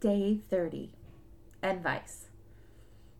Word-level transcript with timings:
Day 0.00 0.38
30 0.48 0.92
Advice. 1.60 2.26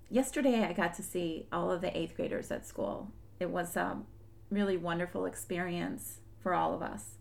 Yesterday, 0.08 0.62
I 0.62 0.72
got 0.72 0.94
to 0.94 1.02
see 1.02 1.48
all 1.50 1.72
of 1.72 1.80
the 1.80 1.96
eighth 1.98 2.14
graders 2.14 2.52
at 2.52 2.68
school. 2.68 3.10
It 3.40 3.50
was 3.50 3.76
a 3.76 4.02
really 4.48 4.76
wonderful 4.76 5.26
experience 5.26 6.20
for 6.40 6.54
all 6.54 6.72
of 6.72 6.80
us. 6.80 7.16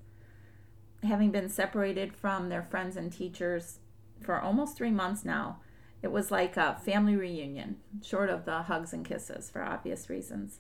Having 1.02 1.32
been 1.32 1.50
separated 1.50 2.14
from 2.14 2.50
their 2.50 2.62
friends 2.62 2.96
and 2.96 3.12
teachers 3.12 3.80
for 4.22 4.40
almost 4.40 4.78
three 4.78 4.92
months 4.92 5.26
now, 5.26 5.58
it 6.04 6.12
was 6.12 6.30
like 6.30 6.56
a 6.56 6.80
family 6.86 7.16
reunion, 7.16 7.78
short 8.04 8.30
of 8.30 8.46
the 8.46 8.62
hugs 8.62 8.94
and 8.94 9.04
kisses 9.04 9.50
for 9.50 9.64
obvious 9.64 10.08
reasons. 10.08 10.60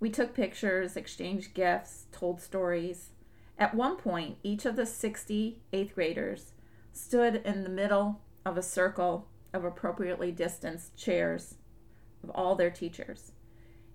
We 0.00 0.10
took 0.10 0.34
pictures, 0.34 0.98
exchanged 0.98 1.54
gifts, 1.54 2.08
told 2.12 2.42
stories. 2.42 3.12
At 3.58 3.74
one 3.74 3.96
point, 3.96 4.36
each 4.42 4.66
of 4.66 4.76
the 4.76 4.84
60 4.84 5.62
eighth 5.72 5.94
graders 5.94 6.52
stood 6.92 7.36
in 7.44 7.62
the 7.62 7.70
middle 7.70 8.20
of 8.44 8.56
a 8.56 8.62
circle 8.62 9.28
of 9.52 9.64
appropriately 9.64 10.30
distanced 10.32 10.96
chairs 10.96 11.56
of 12.22 12.30
all 12.30 12.54
their 12.54 12.70
teachers. 12.70 13.32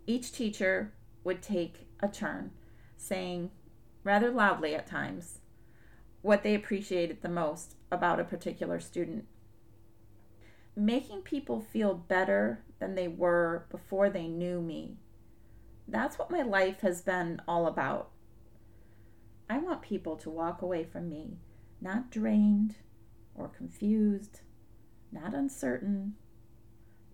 Each 0.07 0.31
teacher 0.31 0.93
would 1.23 1.41
take 1.41 1.87
a 1.99 2.07
turn 2.07 2.51
saying, 2.97 3.51
rather 4.03 4.31
loudly 4.31 4.75
at 4.75 4.87
times, 4.87 5.39
what 6.21 6.43
they 6.43 6.55
appreciated 6.55 7.21
the 7.21 7.29
most 7.29 7.75
about 7.91 8.19
a 8.19 8.23
particular 8.23 8.79
student. 8.79 9.25
Making 10.75 11.21
people 11.21 11.61
feel 11.61 11.93
better 11.93 12.63
than 12.79 12.95
they 12.95 13.07
were 13.07 13.65
before 13.69 14.09
they 14.09 14.27
knew 14.27 14.61
me. 14.61 14.97
That's 15.87 16.17
what 16.17 16.31
my 16.31 16.41
life 16.41 16.81
has 16.81 17.01
been 17.01 17.41
all 17.47 17.67
about. 17.67 18.11
I 19.49 19.59
want 19.59 19.83
people 19.83 20.15
to 20.17 20.29
walk 20.29 20.61
away 20.61 20.83
from 20.83 21.09
me 21.09 21.37
not 21.81 22.09
drained 22.09 22.75
or 23.35 23.47
confused, 23.47 24.41
not 25.11 25.33
uncertain, 25.33 26.15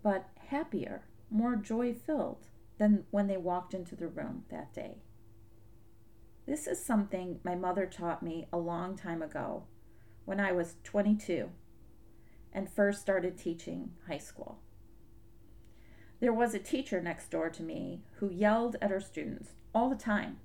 but 0.04 0.30
happier, 0.48 1.04
more 1.30 1.56
joy 1.56 1.94
filled 1.94 2.48
than 2.78 3.06
when 3.12 3.28
they 3.28 3.38
walked 3.38 3.74
into 3.74 3.96
the 3.96 4.08
room 4.08 4.44
that 4.50 4.74
day. 4.74 4.98
This 6.48 6.68
is 6.68 6.84
something 6.84 7.40
my 7.44 7.56
mother 7.56 7.86
taught 7.86 8.24
me 8.24 8.48
a 8.52 8.58
long 8.58 8.96
time 8.96 9.22
ago 9.22 9.64
when 10.26 10.40
I 10.40 10.52
was 10.52 10.76
22 10.84 11.50
and 12.54 12.70
first 12.70 13.02
started 13.02 13.38
teaching 13.38 13.92
high 14.08 14.18
school. 14.18 14.60
There 16.20 16.34
was 16.34 16.54
a 16.54 16.60
teacher 16.60 17.02
next 17.02 17.32
door 17.32 17.50
to 17.50 17.64
me 17.64 18.02
who 18.16 18.30
yelled 18.30 18.76
at 18.82 18.92
her 18.92 19.00
students 19.00 19.52
all 19.74 19.90
the 19.90 19.96
time. 19.96 20.38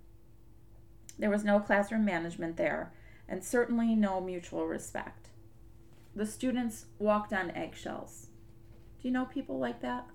There 1.18 1.30
was 1.30 1.44
no 1.44 1.60
classroom 1.60 2.04
management 2.04 2.56
there, 2.56 2.92
and 3.28 3.42
certainly 3.42 3.94
no 3.94 4.20
mutual 4.20 4.66
respect. 4.66 5.30
The 6.16 6.24
students 6.24 6.86
walked 6.98 7.34
on 7.34 7.50
eggshells. 7.50 8.28
Do 8.98 9.06
you 9.06 9.12
know 9.12 9.26
people 9.26 9.58
like 9.58 9.82
that? 9.82 10.06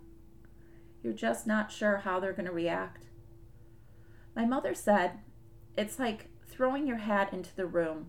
You're 1.03 1.13
just 1.13 1.45
not 1.45 1.71
sure 1.71 1.97
how 1.97 2.19
they're 2.19 2.33
going 2.33 2.47
to 2.47 2.51
react. 2.51 3.05
My 4.35 4.45
mother 4.45 4.73
said 4.73 5.19
it's 5.77 5.99
like 5.99 6.31
throwing 6.47 6.87
your 6.87 6.97
hat 6.97 7.31
into 7.31 7.55
the 7.55 7.67
room 7.67 8.07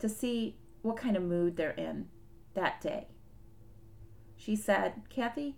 to 0.00 0.08
see 0.08 0.58
what 0.82 0.98
kind 0.98 1.16
of 1.16 1.22
mood 1.22 1.56
they're 1.56 1.70
in 1.70 2.08
that 2.52 2.82
day. 2.82 3.08
She 4.36 4.54
said, 4.54 5.04
Kathy, 5.08 5.56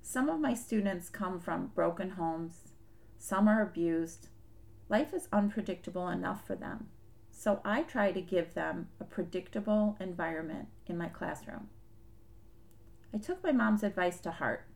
some 0.00 0.28
of 0.28 0.38
my 0.38 0.54
students 0.54 1.08
come 1.08 1.40
from 1.40 1.72
broken 1.74 2.10
homes, 2.10 2.68
some 3.18 3.48
are 3.48 3.62
abused. 3.62 4.28
Life 4.88 5.12
is 5.12 5.26
unpredictable 5.32 6.08
enough 6.08 6.46
for 6.46 6.54
them. 6.54 6.86
So 7.40 7.62
I 7.64 7.84
try 7.84 8.12
to 8.12 8.20
give 8.20 8.52
them 8.52 8.88
a 9.00 9.04
predictable 9.04 9.96
environment 9.98 10.68
in 10.84 10.98
my 10.98 11.08
classroom. 11.08 11.70
I 13.14 13.16
took 13.16 13.42
my 13.42 13.50
mom's 13.50 13.82
advice 13.82 14.20
to 14.20 14.30
heart. 14.30 14.66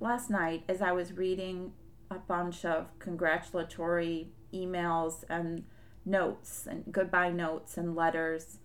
Last 0.00 0.28
night, 0.28 0.64
as 0.68 0.82
I 0.82 0.92
was 0.92 1.14
reading 1.14 1.72
a 2.10 2.16
bunch 2.16 2.66
of 2.66 2.90
congratulatory 2.98 4.32
emails 4.52 5.24
and 5.30 5.64
notes 6.04 6.66
and 6.70 6.92
goodbye 6.92 7.30
notes 7.30 7.78
and 7.78 7.96
letters 7.96 8.58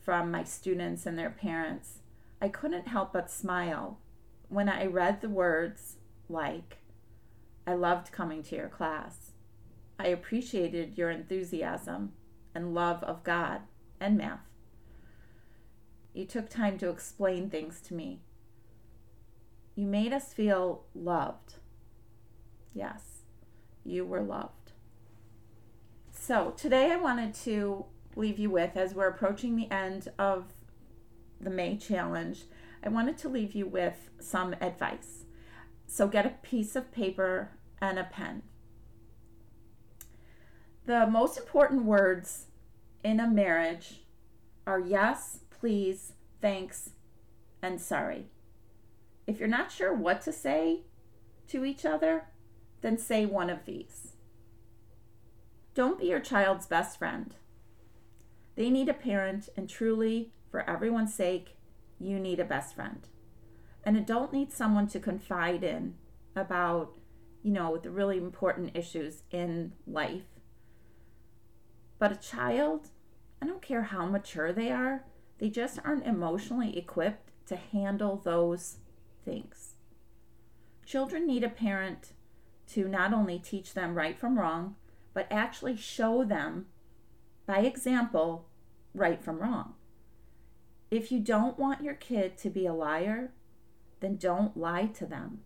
from 0.00 0.30
my 0.30 0.44
students 0.44 1.06
and 1.06 1.18
their 1.18 1.30
parents, 1.30 1.98
I 2.40 2.46
couldn't 2.46 2.86
help 2.86 3.12
but 3.12 3.28
smile 3.28 3.98
when 4.48 4.68
I 4.68 4.86
read 4.86 5.20
the 5.20 5.28
words 5.28 5.96
like, 6.28 6.78
I 7.66 7.74
loved 7.74 8.12
coming 8.12 8.44
to 8.44 8.54
your 8.54 8.68
class. 8.68 9.33
I 9.98 10.08
appreciated 10.08 10.98
your 10.98 11.10
enthusiasm 11.10 12.12
and 12.54 12.74
love 12.74 13.02
of 13.04 13.22
God 13.24 13.62
and 14.00 14.16
math. 14.16 14.40
You 16.12 16.24
took 16.24 16.48
time 16.48 16.78
to 16.78 16.90
explain 16.90 17.50
things 17.50 17.80
to 17.82 17.94
me. 17.94 18.20
You 19.74 19.86
made 19.86 20.12
us 20.12 20.32
feel 20.32 20.84
loved. 20.94 21.54
Yes, 22.72 23.22
you 23.84 24.04
were 24.04 24.22
loved. 24.22 24.72
So, 26.12 26.54
today 26.56 26.92
I 26.92 26.96
wanted 26.96 27.34
to 27.44 27.86
leave 28.16 28.38
you 28.38 28.50
with, 28.50 28.76
as 28.76 28.94
we're 28.94 29.08
approaching 29.08 29.56
the 29.56 29.70
end 29.70 30.08
of 30.18 30.54
the 31.40 31.50
May 31.50 31.76
challenge, 31.76 32.44
I 32.82 32.88
wanted 32.88 33.18
to 33.18 33.28
leave 33.28 33.54
you 33.54 33.66
with 33.66 34.10
some 34.20 34.54
advice. 34.60 35.24
So, 35.86 36.06
get 36.06 36.26
a 36.26 36.30
piece 36.42 36.76
of 36.76 36.92
paper 36.92 37.50
and 37.80 37.98
a 37.98 38.04
pen. 38.04 38.42
The 40.86 41.06
most 41.06 41.38
important 41.38 41.84
words 41.84 42.46
in 43.02 43.18
a 43.18 43.26
marriage 43.26 44.02
are 44.66 44.78
yes, 44.78 45.40
please, 45.48 46.12
thanks, 46.42 46.90
and 47.62 47.80
sorry. 47.80 48.26
If 49.26 49.38
you're 49.38 49.48
not 49.48 49.72
sure 49.72 49.94
what 49.94 50.20
to 50.22 50.32
say 50.32 50.82
to 51.48 51.64
each 51.64 51.86
other, 51.86 52.26
then 52.82 52.98
say 52.98 53.24
one 53.24 53.48
of 53.48 53.64
these. 53.64 54.12
Don't 55.74 55.98
be 55.98 56.06
your 56.06 56.20
child's 56.20 56.66
best 56.66 56.98
friend. 56.98 57.34
They 58.54 58.68
need 58.68 58.90
a 58.90 58.94
parent, 58.94 59.48
and 59.56 59.70
truly, 59.70 60.32
for 60.50 60.68
everyone's 60.68 61.14
sake, 61.14 61.56
you 61.98 62.18
need 62.20 62.38
a 62.38 62.44
best 62.44 62.74
friend. 62.74 63.08
An 63.84 63.96
adult 63.96 64.34
needs 64.34 64.54
someone 64.54 64.88
to 64.88 65.00
confide 65.00 65.64
in 65.64 65.94
about, 66.36 66.98
you 67.42 67.52
know, 67.52 67.78
the 67.78 67.90
really 67.90 68.18
important 68.18 68.76
issues 68.76 69.22
in 69.30 69.72
life 69.86 70.33
but 71.98 72.12
a 72.12 72.16
child, 72.16 72.88
I 73.40 73.46
don't 73.46 73.62
care 73.62 73.82
how 73.82 74.06
mature 74.06 74.52
they 74.52 74.70
are, 74.70 75.04
they 75.38 75.50
just 75.50 75.78
aren't 75.84 76.06
emotionally 76.06 76.76
equipped 76.76 77.30
to 77.46 77.56
handle 77.56 78.16
those 78.16 78.78
things. 79.24 79.74
Children 80.86 81.26
need 81.26 81.44
a 81.44 81.48
parent 81.48 82.12
to 82.68 82.88
not 82.88 83.12
only 83.12 83.38
teach 83.38 83.74
them 83.74 83.94
right 83.94 84.18
from 84.18 84.38
wrong, 84.38 84.76
but 85.12 85.26
actually 85.30 85.76
show 85.76 86.24
them 86.24 86.66
by 87.46 87.58
example 87.58 88.48
right 88.94 89.22
from 89.22 89.38
wrong. 89.38 89.74
If 90.90 91.10
you 91.10 91.20
don't 91.20 91.58
want 91.58 91.82
your 91.82 91.94
kid 91.94 92.36
to 92.38 92.50
be 92.50 92.66
a 92.66 92.72
liar, 92.72 93.32
then 94.00 94.16
don't 94.16 94.56
lie 94.56 94.86
to 94.86 95.06
them. 95.06 95.40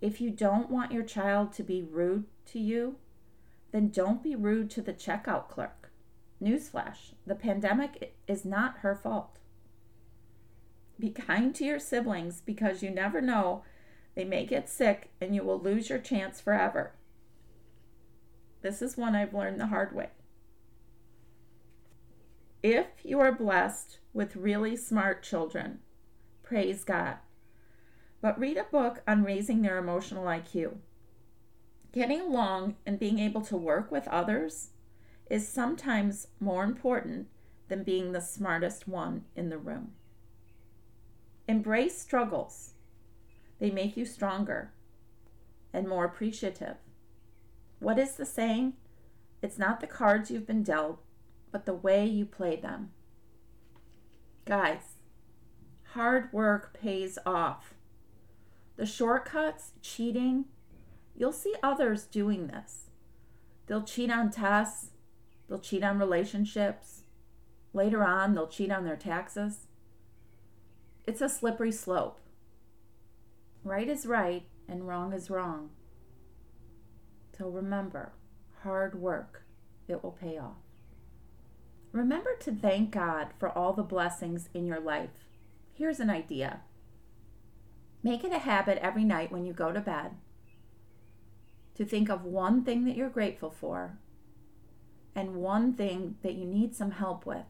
If 0.00 0.20
you 0.20 0.30
don't 0.30 0.70
want 0.70 0.92
your 0.92 1.02
child 1.02 1.52
to 1.54 1.62
be 1.62 1.82
rude 1.82 2.24
to 2.46 2.58
you, 2.58 2.96
then 3.72 3.88
don't 3.88 4.22
be 4.22 4.34
rude 4.34 4.70
to 4.70 4.82
the 4.82 4.92
checkout 4.92 5.48
clerk. 5.48 5.90
Newsflash 6.42 7.12
the 7.26 7.34
pandemic 7.34 8.14
is 8.26 8.44
not 8.44 8.78
her 8.78 8.94
fault. 8.94 9.38
Be 10.98 11.10
kind 11.10 11.54
to 11.54 11.64
your 11.64 11.78
siblings 11.78 12.40
because 12.40 12.82
you 12.82 12.90
never 12.90 13.20
know, 13.20 13.62
they 14.14 14.24
may 14.24 14.44
get 14.44 14.68
sick 14.68 15.10
and 15.20 15.34
you 15.34 15.42
will 15.42 15.58
lose 15.58 15.88
your 15.88 15.98
chance 15.98 16.40
forever. 16.40 16.92
This 18.62 18.82
is 18.82 18.96
one 18.96 19.14
I've 19.14 19.32
learned 19.32 19.58
the 19.58 19.68
hard 19.68 19.94
way. 19.94 20.10
If 22.62 22.86
you 23.02 23.20
are 23.20 23.32
blessed 23.32 23.98
with 24.12 24.36
really 24.36 24.76
smart 24.76 25.22
children, 25.22 25.78
praise 26.42 26.84
God. 26.84 27.16
But 28.20 28.38
read 28.38 28.58
a 28.58 28.64
book 28.64 29.02
on 29.08 29.24
raising 29.24 29.62
their 29.62 29.78
emotional 29.78 30.24
IQ. 30.24 30.76
Getting 31.92 32.20
along 32.20 32.76
and 32.86 32.98
being 32.98 33.18
able 33.18 33.40
to 33.42 33.56
work 33.56 33.90
with 33.90 34.06
others 34.08 34.70
is 35.28 35.48
sometimes 35.48 36.28
more 36.38 36.62
important 36.62 37.28
than 37.68 37.82
being 37.82 38.12
the 38.12 38.20
smartest 38.20 38.86
one 38.86 39.24
in 39.34 39.48
the 39.48 39.58
room. 39.58 39.92
Embrace 41.48 41.98
struggles, 41.98 42.74
they 43.58 43.70
make 43.70 43.96
you 43.96 44.04
stronger 44.04 44.72
and 45.72 45.88
more 45.88 46.04
appreciative. 46.04 46.76
What 47.80 47.98
is 47.98 48.14
the 48.14 48.26
saying? 48.26 48.74
It's 49.42 49.58
not 49.58 49.80
the 49.80 49.86
cards 49.86 50.30
you've 50.30 50.46
been 50.46 50.62
dealt, 50.62 51.00
but 51.50 51.66
the 51.66 51.74
way 51.74 52.06
you 52.06 52.24
play 52.24 52.56
them. 52.56 52.90
Guys, 54.44 54.96
hard 55.94 56.32
work 56.32 56.76
pays 56.78 57.18
off. 57.26 57.74
The 58.76 58.86
shortcuts, 58.86 59.72
cheating, 59.82 60.46
You'll 61.20 61.32
see 61.32 61.54
others 61.62 62.06
doing 62.06 62.48
this. 62.48 62.90
They'll 63.66 63.84
cheat 63.84 64.10
on 64.10 64.32
tests, 64.32 64.88
they'll 65.48 65.60
cheat 65.60 65.84
on 65.84 66.00
relationships, 66.00 67.02
Later 67.72 68.04
on, 68.04 68.34
they'll 68.34 68.48
cheat 68.48 68.72
on 68.72 68.84
their 68.84 68.96
taxes. 68.96 69.66
It's 71.06 71.20
a 71.20 71.28
slippery 71.28 71.72
slope. 71.72 72.18
Right 73.62 73.88
is 73.88 74.06
right 74.06 74.44
and 74.68 74.86
wrong 74.86 75.12
is 75.12 75.30
wrong. 75.30 75.70
So 77.38 77.48
remember, 77.48 78.12
hard 78.62 79.00
work, 79.00 79.44
it 79.88 80.02
will 80.02 80.12
pay 80.12 80.36
off. 80.36 80.56
Remember 81.92 82.36
to 82.40 82.52
thank 82.52 82.90
God 82.90 83.28
for 83.38 83.48
all 83.48 83.72
the 83.72 83.82
blessings 83.82 84.48
in 84.52 84.66
your 84.66 84.80
life. 84.80 85.26
Here's 85.72 86.00
an 86.00 86.10
idea 86.10 86.60
make 88.02 88.24
it 88.24 88.32
a 88.32 88.38
habit 88.38 88.78
every 88.78 89.04
night 89.04 89.30
when 89.30 89.44
you 89.44 89.52
go 89.52 89.72
to 89.72 89.80
bed 89.80 90.12
to 91.80 91.86
think 91.86 92.10
of 92.10 92.26
one 92.26 92.62
thing 92.62 92.84
that 92.84 92.94
you're 92.94 93.08
grateful 93.08 93.50
for 93.50 93.96
and 95.14 95.36
one 95.36 95.72
thing 95.72 96.14
that 96.22 96.34
you 96.34 96.44
need 96.44 96.74
some 96.74 96.90
help 96.90 97.24
with. 97.24 97.46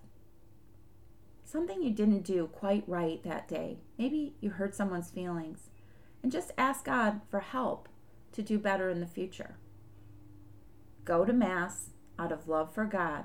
Something 1.44 1.82
you 1.82 1.91
didn't 1.91 2.23
do 2.23 2.47
quite 2.47 2.85
right 2.87 3.21
that 3.25 3.49
day. 3.49 3.79
Maybe 3.99 4.37
you 4.41 4.50
hurt 4.50 4.77
someone's 4.77 5.11
feelings. 5.11 5.71
And 6.23 6.31
just 6.31 6.53
ask 6.56 6.85
God 6.85 7.23
for 7.29 7.41
help 7.41 7.88
to 8.31 8.41
do 8.41 8.56
better 8.56 8.88
in 8.88 9.00
the 9.00 9.06
future. 9.09 9.56
Go 11.05 11.25
to 11.25 11.33
Mass 11.33 11.91
out 12.17 12.31
of 12.31 12.47
love 12.47 12.73
for 12.73 12.85
God. 12.85 13.25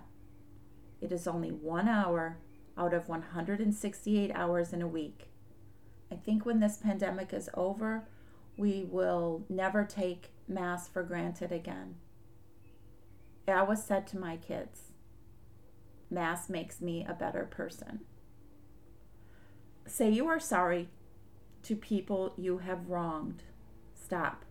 It 1.02 1.12
is 1.12 1.28
only 1.28 1.52
one 1.52 1.88
hour 1.88 2.40
out 2.76 2.96
of 2.96 3.08
168 3.08 4.32
hours 4.34 4.74
in 4.74 4.82
a 4.82 4.88
week. 4.88 5.28
I 6.12 6.16
think 6.16 6.48
when 6.48 6.62
this 6.62 6.78
pandemic 6.78 7.32
is 7.32 7.48
over, 7.54 8.08
we 8.58 8.86
will 8.90 9.46
never 9.50 9.84
take 9.84 10.32
Mass 10.48 10.88
for 10.88 11.04
granted 11.04 11.52
again. 11.52 11.96
I 13.48 13.54
always 13.54 13.84
said 13.84 14.08
to 14.08 14.20
my 14.20 14.38
kids, 14.38 14.92
Mass 16.10 16.50
makes 16.50 16.82
me 16.82 17.06
a 17.08 17.14
better 17.14 17.46
person. 17.46 18.02
Say 19.88 20.10
you 20.10 20.28
are 20.28 20.40
sorry 20.40 20.90
to 21.64 21.76
people 21.76 22.34
you 22.38 22.60
have 22.60 22.90
wronged. 22.90 23.44
Stop. 23.94 24.46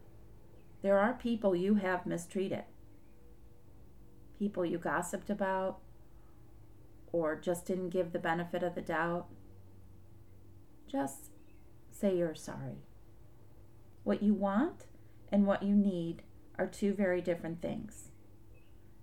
There 0.83 0.99
are 0.99 1.15
people 1.15 1.57
you 1.57 1.77
have 1.77 2.07
mistreated, 2.07 2.65
people 4.39 4.67
you 4.67 4.79
gossiped 4.79 5.31
about, 5.31 5.79
or 7.11 7.37
just 7.37 7.65
didn't 7.65 7.91
give 7.91 8.13
the 8.13 8.19
benefit 8.19 8.63
of 8.63 8.75
the 8.75 8.83
doubt. 8.83 9.27
Just 10.87 11.31
say 11.91 12.17
you're 12.17 12.35
sorry. 12.35 12.83
What 14.05 14.23
you 14.23 14.35
want 14.35 14.87
and 15.33 15.47
what 15.47 15.63
you 15.63 15.75
need 15.75 16.23
are 16.59 16.67
two 16.67 16.95
very 16.95 17.21
different 17.21 17.61
things. 17.61 18.11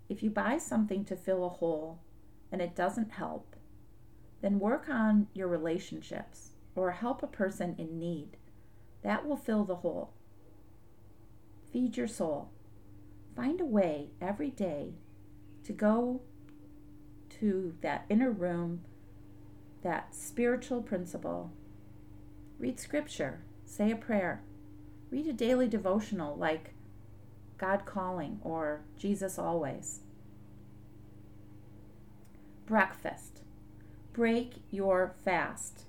If 0.07 0.21
you 0.24 0.30
buy 0.30 0.57
something 0.57 1.06
to 1.06 1.15
fill 1.15 1.44
a 1.44 1.50
hole 1.50 2.00
and 2.51 2.62
it 2.62 2.75
doesn't 2.75 3.12
help, 3.12 3.56
then 4.42 4.59
work 4.59 4.88
on 4.89 5.27
your 5.33 5.48
relationships 5.48 6.51
or 6.75 6.92
help 6.92 7.24
a 7.24 7.27
person 7.27 7.75
in 7.77 8.00
need. 8.00 8.38
That 9.03 9.27
will 9.27 9.38
fill 9.38 9.65
the 9.65 9.77
hole. 9.77 10.13
Feed 11.71 11.97
your 11.97 12.07
soul. 12.07 12.51
Find 13.36 13.59
a 13.59 13.65
way 13.65 14.09
every 14.21 14.50
day 14.50 14.94
to 15.63 15.74
go 15.74 16.21
to 17.39 17.75
that 17.81 18.06
inner 18.09 18.31
room, 18.31 18.81
that 19.81 20.13
spiritual 20.13 20.81
principle. 20.81 21.51
Read 22.59 22.80
scripture, 22.80 23.42
say 23.65 23.89
a 23.92 23.95
prayer, 23.95 24.44
read 25.11 25.27
a 25.27 25.33
daily 25.33 25.67
devotional 25.67 26.35
like 26.37 26.73
God 27.57 27.85
Calling 27.85 28.39
or 28.41 28.81
Jesus 28.97 29.37
Always. 29.37 29.99
Breakfast. 32.65 33.41
Break 34.13 34.63
your 34.71 35.13
fast. 35.23 35.83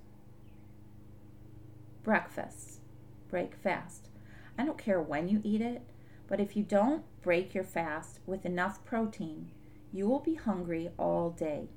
Breakfast. 2.03 2.81
Break 3.31 3.55
fast. 3.55 4.09
I 4.59 4.67
don't 4.67 4.77
care 4.77 5.01
when 5.01 5.29
you 5.29 5.41
eat 5.45 5.61
it, 5.61 5.83
but 6.27 6.41
if 6.41 6.57
you 6.57 6.65
don't 6.65 7.05
break 7.23 7.55
your 7.55 7.65
fast 7.65 8.19
with 8.27 8.45
enough 8.45 8.85
protein, 8.85 9.53
you 9.93 10.09
will 10.09 10.19
be 10.19 10.35
hungry 10.35 10.91
all 10.99 11.31
day. 11.31 11.69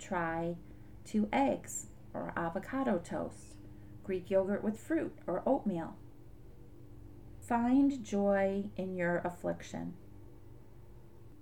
Try 0.00 0.56
two 1.04 1.28
eggs 1.32 1.86
or 2.12 2.32
avocado 2.36 2.98
toast, 2.98 3.54
Greek 4.02 4.28
yogurt 4.28 4.64
with 4.64 4.78
fruit 4.78 5.16
or 5.26 5.42
oatmeal. 5.46 5.96
Find 7.52 8.02
joy 8.02 8.64
in 8.78 8.96
your 8.96 9.18
affliction. 9.18 9.92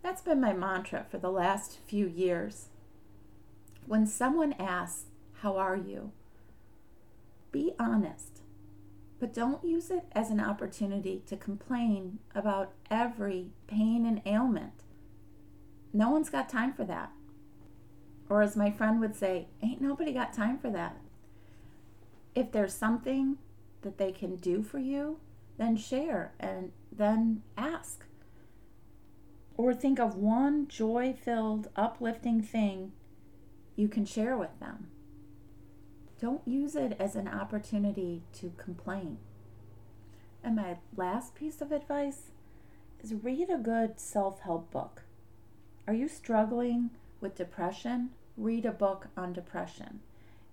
That's 0.02 0.22
been 0.22 0.40
my 0.40 0.52
mantra 0.52 1.06
for 1.08 1.18
the 1.18 1.30
last 1.30 1.78
few 1.86 2.08
years. 2.08 2.66
When 3.86 4.08
someone 4.08 4.54
asks, 4.54 5.04
How 5.34 5.56
are 5.56 5.76
you? 5.76 6.10
be 7.52 7.74
honest, 7.78 8.40
but 9.20 9.32
don't 9.32 9.62
use 9.62 9.88
it 9.88 10.06
as 10.10 10.30
an 10.30 10.40
opportunity 10.40 11.22
to 11.26 11.36
complain 11.36 12.18
about 12.34 12.72
every 12.90 13.52
pain 13.68 14.04
and 14.04 14.20
ailment. 14.26 14.82
No 15.92 16.10
one's 16.10 16.28
got 16.28 16.48
time 16.48 16.72
for 16.72 16.82
that. 16.86 17.12
Or, 18.28 18.42
as 18.42 18.56
my 18.56 18.72
friend 18.72 18.98
would 18.98 19.14
say, 19.14 19.46
ain't 19.62 19.80
nobody 19.80 20.12
got 20.12 20.32
time 20.32 20.58
for 20.58 20.70
that. 20.70 20.96
If 22.34 22.50
there's 22.50 22.74
something 22.74 23.38
that 23.82 23.96
they 23.96 24.10
can 24.10 24.34
do 24.34 24.64
for 24.64 24.80
you, 24.80 25.20
then 25.60 25.76
share 25.76 26.32
and 26.40 26.72
then 26.90 27.42
ask. 27.56 28.06
Or 29.58 29.74
think 29.74 30.00
of 30.00 30.16
one 30.16 30.66
joy 30.68 31.12
filled, 31.12 31.68
uplifting 31.76 32.40
thing 32.40 32.92
you 33.76 33.86
can 33.86 34.06
share 34.06 34.38
with 34.38 34.58
them. 34.58 34.88
Don't 36.18 36.40
use 36.46 36.74
it 36.74 36.96
as 36.98 37.14
an 37.14 37.28
opportunity 37.28 38.22
to 38.32 38.52
complain. 38.56 39.18
And 40.42 40.56
my 40.56 40.78
last 40.96 41.34
piece 41.34 41.60
of 41.60 41.72
advice 41.72 42.30
is 43.02 43.12
read 43.12 43.50
a 43.50 43.58
good 43.58 44.00
self 44.00 44.40
help 44.40 44.70
book. 44.70 45.02
Are 45.86 45.94
you 45.94 46.08
struggling 46.08 46.88
with 47.20 47.36
depression? 47.36 48.10
Read 48.38 48.64
a 48.64 48.72
book 48.72 49.08
on 49.14 49.34
depression. 49.34 50.00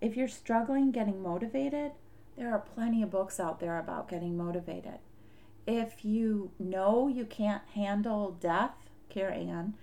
If 0.01 0.18
you're 0.18 0.27
struggling 0.27 0.92
getting 0.92 1.24
motivated, 1.24 1.94
there 2.38 2.54
are 2.54 2.60
plenty 2.60 3.01
of 3.01 3.10
books 3.10 3.39
out 3.39 3.60
there 3.60 3.80
about 3.80 4.10
getting 4.10 4.38
motivated. 4.38 5.00
If 5.66 6.06
you 6.06 6.51
know 6.60 7.07
you 7.07 7.25
can't 7.25 7.63
handle 7.74 8.38
death, 8.39 8.75
Carrie 9.10 9.48
Ann, 9.50 9.74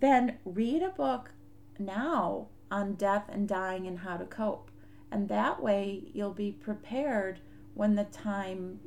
then 0.00 0.38
read 0.44 0.82
a 0.82 0.90
book 0.90 1.30
now 1.78 2.48
on 2.70 2.94
death 2.94 3.28
and 3.28 3.48
dying 3.48 3.86
and 3.86 4.00
how 4.00 4.16
to 4.16 4.24
cope. 4.24 4.70
And 5.10 5.28
that 5.28 5.62
way 5.62 6.10
you'll 6.12 6.34
be 6.34 6.52
prepared 6.52 7.40
when 7.74 7.94
the 7.94 8.04
time 8.04 8.80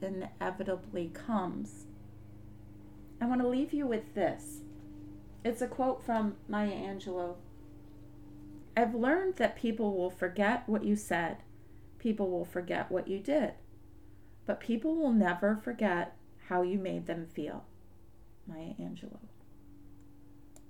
inevitably 0.00 1.10
comes. 1.12 1.86
I 3.20 3.26
want 3.26 3.40
to 3.40 3.48
leave 3.48 3.72
you 3.72 3.86
with 3.86 4.14
this. 4.14 4.60
It's 5.44 5.62
a 5.62 5.68
quote 5.68 6.02
from 6.02 6.36
Maya 6.48 6.72
Angelou. 6.72 7.34
I've 8.76 8.94
learned 8.94 9.36
that 9.36 9.56
people 9.56 9.96
will 9.96 10.10
forget 10.10 10.68
what 10.68 10.84
you 10.84 10.96
said, 10.96 11.38
people 12.04 12.30
will 12.30 12.44
forget 12.44 12.92
what 12.92 13.08
you 13.08 13.18
did, 13.18 13.54
but 14.44 14.60
people 14.60 14.94
will 14.94 15.10
never 15.10 15.56
forget 15.56 16.14
how 16.48 16.60
you 16.60 16.78
made 16.78 17.06
them 17.06 17.26
feel. 17.26 17.64
Maya 18.46 18.74
Angelou. 18.78 19.16